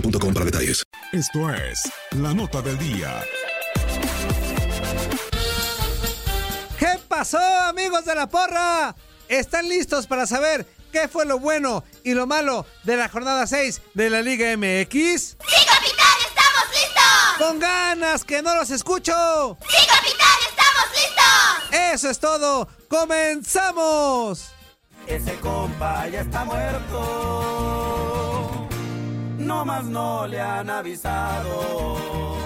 [0.00, 0.84] boostmobile.com para detalles.
[1.12, 3.22] Esto es la nota del día.
[6.78, 8.94] ¿Qué pasó, amigos de la porra?
[9.28, 13.82] ¿Están listos para saber qué fue lo bueno y lo malo de la jornada 6
[13.94, 14.90] de la Liga MX?
[14.90, 15.36] ¡Sí,
[15.66, 16.16] capitán!
[16.28, 17.38] ¡Estamos listos!
[17.38, 19.58] ¡Con ganas que no los escucho!
[19.68, 20.38] ¡Sí, capitán!
[20.48, 21.80] ¡Estamos listos!
[21.94, 22.68] Eso es todo.
[22.88, 24.50] ¡Comenzamos!
[25.06, 27.35] Ese compa ya está muerto.
[29.56, 31.96] No más no le han avisado.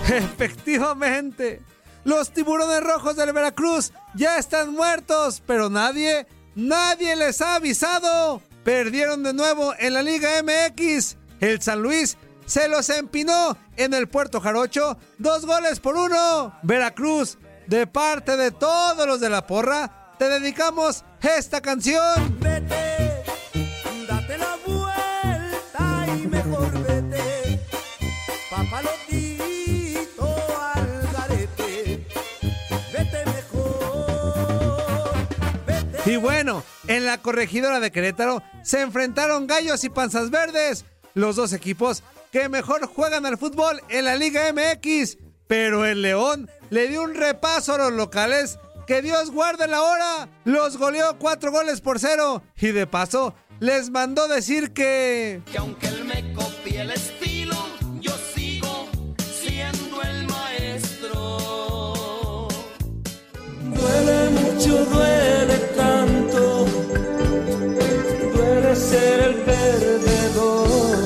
[0.09, 1.60] Efectivamente,
[2.04, 8.41] los tiburones rojos del Veracruz ya están muertos, pero nadie, nadie les ha avisado.
[8.62, 11.16] Perdieron de nuevo en la Liga MX.
[11.41, 12.16] El San Luis
[12.47, 16.54] se los empinó en el Puerto Jarocho, dos goles por uno.
[16.62, 22.38] Veracruz, de parte de todos los de la porra, te dedicamos esta canción.
[36.06, 41.53] Y bueno, en la corregidora de Querétaro se enfrentaron Gallos y Panzas Verdes, los dos
[41.53, 45.19] equipos que mejor juegan al fútbol en la Liga MX.
[45.47, 48.59] Pero el León le dio un repaso a los locales.
[48.86, 50.28] Que Dios guarde la hora.
[50.44, 52.42] Los goleó cuatro goles por cero.
[52.56, 55.42] Y de paso, les mandó decir que...
[55.50, 56.00] Que aunque
[68.91, 70.99] ser el perdedor.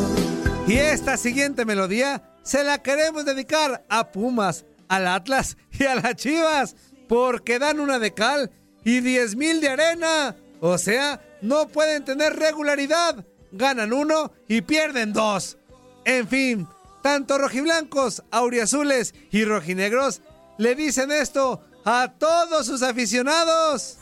[0.67, 6.17] Y esta siguiente melodía se la queremos dedicar a Pumas, al Atlas y a las
[6.17, 6.77] Chivas,
[7.09, 8.50] porque dan una de cal
[8.84, 10.37] y 10 mil de arena.
[10.61, 13.25] O sea, no pueden tener regularidad.
[13.53, 15.59] Ganan uno y pierden dos.
[16.05, 16.66] En fin,
[17.03, 20.22] tanto rojiblancos, auriazules y rojinegros
[20.59, 23.99] le dicen esto a todos sus aficionados.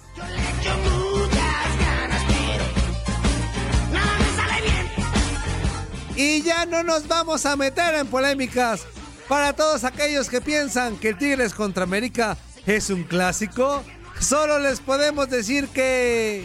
[6.17, 8.83] Y ya no nos vamos a meter en polémicas.
[9.29, 13.83] Para todos aquellos que piensan que el Tigres contra América es un clásico,
[14.21, 16.45] solo les podemos decir que...